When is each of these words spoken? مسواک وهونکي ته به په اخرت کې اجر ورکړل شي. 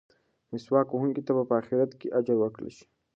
مسواک 0.51 0.87
وهونکي 0.91 1.21
ته 1.25 1.31
به 1.37 1.43
په 1.49 1.55
اخرت 1.61 1.91
کې 1.99 2.13
اجر 2.19 2.35
ورکړل 2.39 2.69
شي. 2.77 2.85